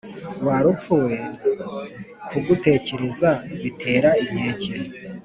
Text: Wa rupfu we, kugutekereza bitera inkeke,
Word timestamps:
Wa 0.45 0.57
rupfu 0.63 0.93
we, 1.05 1.15
kugutekereza 2.29 3.29
bitera 3.61 4.09
inkeke, 4.23 4.73